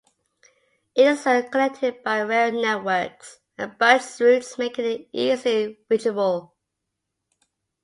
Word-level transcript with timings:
It 0.95 1.05
is 1.05 1.25
well 1.27 1.43
connected 1.43 2.01
by 2.01 2.21
rail 2.21 2.51
networks 2.59 3.37
and 3.55 3.77
bus 3.77 4.19
routes 4.19 4.57
making 4.57 4.85
it 4.85 5.09
easily 5.13 5.77
reachable. 5.91 6.55